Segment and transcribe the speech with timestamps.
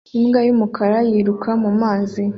[0.19, 2.23] Imbwa y'umukara yiruka mu mazi